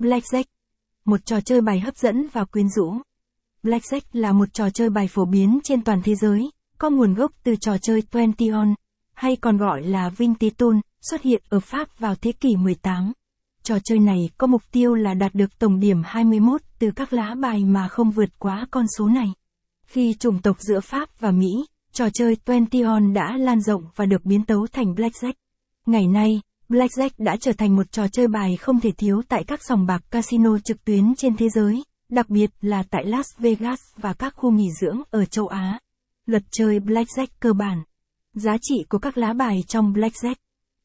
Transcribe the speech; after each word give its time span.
Blackjack. 0.00 0.44
Một 1.04 1.26
trò 1.26 1.40
chơi 1.40 1.60
bài 1.60 1.80
hấp 1.80 1.96
dẫn 1.96 2.26
và 2.32 2.44
quyến 2.44 2.68
rũ. 2.68 2.94
Blackjack 3.62 4.00
là 4.12 4.32
một 4.32 4.54
trò 4.54 4.70
chơi 4.70 4.90
bài 4.90 5.08
phổ 5.08 5.24
biến 5.24 5.58
trên 5.64 5.84
toàn 5.84 6.00
thế 6.04 6.14
giới, 6.14 6.50
có 6.78 6.90
nguồn 6.90 7.14
gốc 7.14 7.32
từ 7.44 7.54
trò 7.60 7.78
chơi 7.78 8.02
20 8.12 8.48
on, 8.48 8.74
hay 9.14 9.36
còn 9.36 9.56
gọi 9.56 9.82
là 9.82 10.08
Vintage 10.08 10.50
Tool, 10.50 10.74
xuất 11.00 11.22
hiện 11.22 11.42
ở 11.48 11.60
Pháp 11.60 11.98
vào 11.98 12.14
thế 12.14 12.32
kỷ 12.32 12.56
18. 12.56 13.12
Trò 13.62 13.78
chơi 13.84 13.98
này 13.98 14.30
có 14.38 14.46
mục 14.46 14.62
tiêu 14.72 14.94
là 14.94 15.14
đạt 15.14 15.34
được 15.34 15.58
tổng 15.58 15.80
điểm 15.80 16.02
21 16.04 16.60
từ 16.78 16.90
các 16.96 17.12
lá 17.12 17.34
bài 17.34 17.64
mà 17.64 17.88
không 17.88 18.10
vượt 18.10 18.38
quá 18.38 18.66
con 18.70 18.84
số 18.98 19.08
này. 19.08 19.32
Khi 19.86 20.14
chủng 20.14 20.42
tộc 20.42 20.56
giữa 20.60 20.80
Pháp 20.80 21.20
và 21.20 21.30
Mỹ, 21.30 21.66
trò 21.92 22.10
chơi 22.10 22.36
20 22.46 22.82
on 22.82 23.12
đã 23.12 23.36
lan 23.36 23.60
rộng 23.60 23.82
và 23.96 24.06
được 24.06 24.24
biến 24.24 24.44
tấu 24.44 24.66
thành 24.72 24.94
Blackjack. 24.94 25.32
Ngày 25.86 26.06
nay, 26.06 26.40
Blackjack 26.70 27.10
đã 27.18 27.36
trở 27.36 27.52
thành 27.52 27.76
một 27.76 27.92
trò 27.92 28.08
chơi 28.08 28.28
bài 28.28 28.56
không 28.56 28.80
thể 28.80 28.90
thiếu 28.90 29.22
tại 29.28 29.44
các 29.44 29.60
sòng 29.62 29.86
bạc 29.86 30.02
casino 30.10 30.58
trực 30.58 30.84
tuyến 30.84 31.14
trên 31.16 31.36
thế 31.36 31.48
giới, 31.48 31.84
đặc 32.08 32.30
biệt 32.30 32.50
là 32.60 32.82
tại 32.90 33.04
Las 33.06 33.26
Vegas 33.38 33.80
và 33.96 34.12
các 34.12 34.34
khu 34.36 34.50
nghỉ 34.50 34.68
dưỡng 34.80 35.02
ở 35.10 35.24
châu 35.24 35.46
Á. 35.46 35.78
Luật 36.26 36.42
chơi 36.50 36.80
Blackjack 36.80 37.26
cơ 37.40 37.52
bản. 37.52 37.82
Giá 38.34 38.56
trị 38.62 38.84
của 38.88 38.98
các 38.98 39.18
lá 39.18 39.32
bài 39.32 39.64
trong 39.68 39.92
Blackjack. 39.92 40.34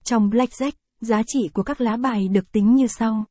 Trong 0.04 0.30
Blackjack, 0.30 0.72
giá 1.02 1.22
trị 1.28 1.50
của 1.54 1.64
các 1.64 1.82
lá 1.82 1.98
bài 1.98 2.28
được 2.28 2.52
tính 2.52 2.76
như 2.76 2.88
sau. 2.88 3.26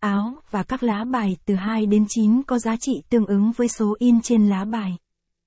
Áo 0.00 0.36
và 0.50 0.62
các 0.62 0.82
lá 0.82 1.04
bài 1.04 1.36
từ 1.44 1.54
2 1.54 1.86
đến 1.86 2.06
9 2.08 2.42
có 2.42 2.58
giá 2.58 2.76
trị 2.80 2.92
tương 3.10 3.26
ứng 3.26 3.52
với 3.56 3.68
số 3.68 3.94
in 3.98 4.20
trên 4.20 4.48
lá 4.48 4.64
bài. 4.64 4.96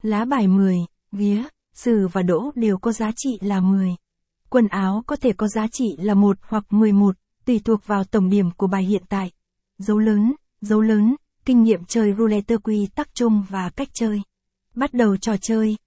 Lá 0.01 0.25
bài 0.25 0.47
10, 0.47 0.77
vía, 1.11 1.43
sử 1.73 2.07
và 2.07 2.21
đỗ 2.21 2.51
đều 2.55 2.77
có 2.77 2.91
giá 2.91 3.11
trị 3.15 3.37
là 3.41 3.59
10. 3.59 3.95
Quần 4.49 4.67
áo 4.67 5.03
có 5.07 5.15
thể 5.15 5.33
có 5.33 5.47
giá 5.47 5.67
trị 5.67 5.95
là 5.97 6.13
1 6.13 6.37
hoặc 6.41 6.73
11, 6.73 7.15
tùy 7.45 7.61
thuộc 7.65 7.87
vào 7.87 8.03
tổng 8.03 8.29
điểm 8.29 8.51
của 8.51 8.67
bài 8.67 8.83
hiện 8.83 9.03
tại. 9.09 9.31
Dấu 9.77 9.97
lớn, 9.97 10.33
dấu 10.61 10.81
lớn, 10.81 11.15
kinh 11.45 11.63
nghiệm 11.63 11.85
chơi 11.85 12.13
roulette 12.17 12.57
quy 12.57 12.87
tắc 12.95 13.15
chung 13.15 13.43
và 13.49 13.69
cách 13.69 13.89
chơi. 13.93 14.21
Bắt 14.75 14.93
đầu 14.93 15.17
trò 15.17 15.37
chơi. 15.41 15.77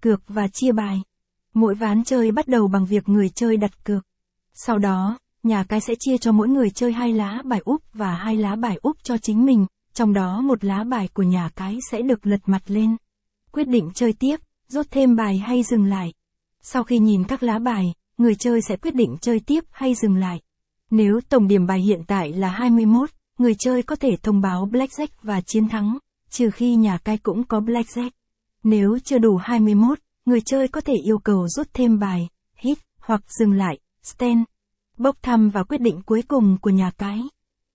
Cược 0.00 0.22
và 0.28 0.48
chia 0.48 0.72
bài. 0.72 1.02
Mỗi 1.54 1.74
ván 1.74 2.04
chơi 2.04 2.30
bắt 2.30 2.48
đầu 2.48 2.68
bằng 2.68 2.86
việc 2.86 3.08
người 3.08 3.28
chơi 3.28 3.56
đặt 3.56 3.84
cược. 3.84 4.06
Sau 4.54 4.78
đó, 4.78 5.18
nhà 5.42 5.64
cái 5.64 5.80
sẽ 5.80 5.94
chia 6.00 6.18
cho 6.18 6.32
mỗi 6.32 6.48
người 6.48 6.70
chơi 6.70 6.92
hai 6.92 7.12
lá 7.12 7.42
bài 7.44 7.60
úp 7.64 7.82
và 7.94 8.14
hai 8.14 8.36
lá 8.36 8.56
bài 8.56 8.78
úp 8.82 8.96
cho 9.02 9.18
chính 9.18 9.44
mình, 9.44 9.66
trong 9.92 10.12
đó 10.12 10.40
một 10.40 10.64
lá 10.64 10.84
bài 10.84 11.08
của 11.14 11.22
nhà 11.22 11.48
cái 11.56 11.78
sẽ 11.90 12.02
được 12.02 12.26
lật 12.26 12.40
mặt 12.46 12.62
lên. 12.66 12.96
Quyết 13.52 13.68
định 13.68 13.90
chơi 13.94 14.12
tiếp, 14.12 14.36
rút 14.68 14.86
thêm 14.90 15.16
bài 15.16 15.38
hay 15.38 15.62
dừng 15.62 15.84
lại. 15.84 16.12
Sau 16.62 16.84
khi 16.84 16.98
nhìn 16.98 17.24
các 17.24 17.42
lá 17.42 17.58
bài, 17.58 17.94
người 18.20 18.34
chơi 18.34 18.60
sẽ 18.62 18.76
quyết 18.76 18.94
định 18.94 19.16
chơi 19.20 19.40
tiếp 19.40 19.64
hay 19.70 19.94
dừng 19.94 20.16
lại. 20.16 20.40
Nếu 20.90 21.20
tổng 21.28 21.48
điểm 21.48 21.66
bài 21.66 21.80
hiện 21.80 22.02
tại 22.06 22.32
là 22.32 22.48
21, 22.48 23.10
người 23.38 23.54
chơi 23.58 23.82
có 23.82 23.96
thể 23.96 24.10
thông 24.22 24.40
báo 24.40 24.68
Blackjack 24.72 25.08
và 25.22 25.40
chiến 25.40 25.68
thắng, 25.68 25.98
trừ 26.30 26.50
khi 26.50 26.74
nhà 26.74 26.98
cái 26.98 27.18
cũng 27.18 27.44
có 27.44 27.60
Blackjack. 27.60 28.10
Nếu 28.62 28.98
chưa 29.04 29.18
đủ 29.18 29.36
21, 29.36 29.98
người 30.26 30.40
chơi 30.40 30.68
có 30.68 30.80
thể 30.80 30.94
yêu 31.04 31.18
cầu 31.18 31.48
rút 31.48 31.68
thêm 31.74 31.98
bài, 31.98 32.28
hit, 32.56 32.78
hoặc 32.98 33.22
dừng 33.38 33.52
lại, 33.52 33.78
stand. 34.02 34.44
Bốc 34.98 35.16
thăm 35.22 35.50
và 35.50 35.62
quyết 35.62 35.80
định 35.80 36.02
cuối 36.06 36.22
cùng 36.28 36.56
của 36.60 36.70
nhà 36.70 36.90
cái. 36.98 37.20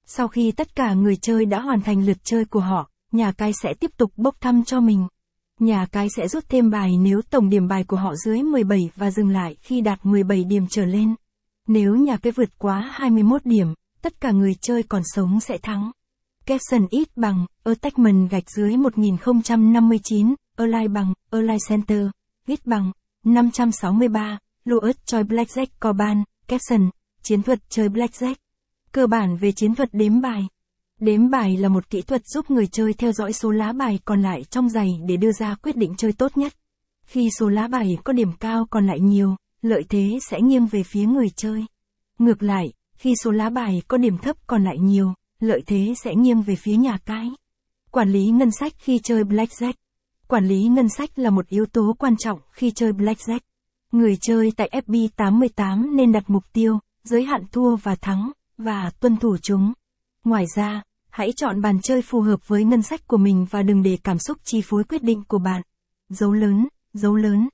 Sau 0.06 0.28
khi 0.28 0.52
tất 0.52 0.76
cả 0.76 0.94
người 0.94 1.16
chơi 1.16 1.46
đã 1.46 1.60
hoàn 1.60 1.82
thành 1.82 2.06
lượt 2.06 2.18
chơi 2.24 2.46
của 2.46 2.60
họ, 2.60 2.90
nhà 3.12 3.32
cái 3.32 3.52
sẽ 3.64 3.74
tiếp 3.80 3.92
tục 3.98 4.12
bốc 4.18 4.36
thăm 4.42 4.64
cho 4.64 4.80
mình. 4.80 5.08
Nhà 5.60 5.86
cái 5.86 6.08
sẽ 6.16 6.28
rút 6.28 6.50
thêm 6.50 6.70
bài 6.70 6.92
nếu 7.00 7.22
tổng 7.30 7.50
điểm 7.50 7.68
bài 7.68 7.84
của 7.84 7.98
họ 7.98 8.16
dưới 8.26 8.44
17 8.44 8.90
và 8.96 9.12
dừng 9.12 9.30
lại 9.30 9.56
khi 9.62 9.82
đạt 9.82 10.06
17 10.06 10.44
điểm 10.44 10.68
trở 10.70 10.86
lên. 10.86 11.16
Nếu 11.68 11.96
nhà 11.96 12.18
cái 12.18 12.32
vượt 12.32 12.50
quá 12.58 12.90
21 12.94 13.46
điểm, 13.46 13.74
tất 14.02 14.22
cả 14.22 14.32
người 14.32 14.56
chơi 14.62 14.84
còn 14.84 15.02
sống 15.06 15.40
sẽ 15.40 15.58
thắng. 15.58 15.92
Capson 16.46 16.88
ít 16.90 17.08
bằng, 17.16 17.46
Attachment 17.64 18.30
gạch 18.30 18.44
dưới 18.58 18.78
1059, 18.78 20.36
Align 20.58 20.94
bằng, 20.94 21.14
Align 21.32 21.58
Center, 21.70 22.08
ít 22.48 22.66
bằng, 22.66 22.92
563, 23.24 24.40
Louis 24.66 24.96
choi 25.06 25.24
Blackjack 25.24 25.66
Corban, 25.82 26.24
Capson, 26.48 26.90
chiến 27.24 27.44
thuật 27.44 27.60
chơi 27.70 27.90
Blackjack. 27.90 28.36
Cơ 28.92 29.08
bản 29.08 29.38
về 29.38 29.52
chiến 29.52 29.76
thuật 29.76 29.90
đếm 29.94 30.22
bài. 30.22 30.48
Đếm 31.00 31.30
bài 31.30 31.58
là 31.58 31.70
một 31.70 31.90
kỹ 31.90 32.02
thuật 32.02 32.22
giúp 32.26 32.52
người 32.52 32.68
chơi 32.68 32.94
theo 32.94 33.12
dõi 33.12 33.34
số 33.34 33.52
lá 33.52 33.74
bài 33.74 34.00
còn 34.06 34.22
lại 34.22 34.44
trong 34.44 34.70
giày 34.70 35.00
để 35.08 35.18
đưa 35.18 35.32
ra 35.32 35.56
quyết 35.56 35.76
định 35.76 35.94
chơi 35.98 36.14
tốt 36.14 36.38
nhất. 36.38 36.54
Khi 37.06 37.30
số 37.40 37.50
lá 37.50 37.68
bài 37.68 37.98
có 38.04 38.14
điểm 38.14 38.32
cao 38.40 38.68
còn 38.70 38.88
lại 38.88 39.00
nhiều, 39.00 39.36
lợi 39.62 39.84
thế 39.90 40.20
sẽ 40.30 40.42
nghiêng 40.42 40.66
về 40.66 40.84
phía 40.84 41.06
người 41.06 41.30
chơi. 41.36 41.66
Ngược 42.20 42.44
lại, 42.44 42.74
khi 42.98 43.14
số 43.24 43.32
lá 43.32 43.50
bài 43.50 43.82
có 43.88 43.98
điểm 43.98 44.18
thấp 44.18 44.36
còn 44.48 44.64
lại 44.64 44.78
nhiều, 44.80 45.14
lợi 45.40 45.62
thế 45.66 45.94
sẽ 46.04 46.16
nghiêng 46.16 46.42
về 46.42 46.56
phía 46.56 46.76
nhà 46.76 46.98
cái. 47.06 47.30
Quản 47.92 48.10
lý 48.10 48.26
ngân 48.26 48.52
sách 48.52 48.74
khi 48.78 49.00
chơi 49.04 49.24
Blackjack. 49.24 49.74
Quản 50.28 50.48
lý 50.48 50.64
ngân 50.64 50.90
sách 50.90 51.20
là 51.20 51.30
một 51.30 51.48
yếu 51.48 51.66
tố 51.66 51.96
quan 52.00 52.18
trọng 52.18 52.40
khi 52.52 52.72
chơi 52.72 52.92
Blackjack. 52.94 53.40
Người 53.92 54.18
chơi 54.22 54.52
tại 54.58 54.82
FB88 54.88 55.96
nên 55.96 56.12
đặt 56.12 56.24
mục 56.28 56.44
tiêu, 56.54 56.80
giới 57.04 57.24
hạn 57.24 57.44
thua 57.52 57.76
và 57.76 57.96
thắng, 57.96 58.32
và 58.58 58.92
tuân 59.00 59.18
thủ 59.18 59.38
chúng. 59.42 59.74
Ngoài 60.26 60.46
ra, 60.56 60.84
hãy 61.10 61.32
chọn 61.36 61.62
bàn 61.62 61.80
chơi 61.84 62.02
phù 62.02 62.22
hợp 62.22 62.48
với 62.48 62.64
ngân 62.64 62.82
sách 62.82 63.08
của 63.08 63.18
mình 63.18 63.46
và 63.50 63.62
đừng 63.64 63.84
để 63.84 63.98
cảm 64.04 64.20
xúc 64.20 64.38
chi 64.44 64.62
phối 64.66 64.84
quyết 64.84 65.04
định 65.04 65.24
của 65.28 65.40
bạn. 65.40 65.62
Dấu 66.10 66.34
lớn, 66.34 66.68
dấu 66.94 67.16
lớn, 67.16 67.50